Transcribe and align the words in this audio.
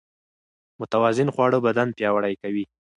متوازن 0.79 1.27
خواړه 1.35 1.57
بدن 1.65 1.87
پياوړی 1.97 2.33
کوي. 2.41 2.65